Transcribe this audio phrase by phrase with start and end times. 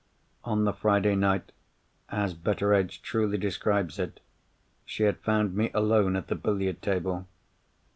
[0.43, 1.51] On the Friday night,
[2.09, 4.19] as Betteredge truly describes it,
[4.83, 7.27] she had found me alone at the billiard table.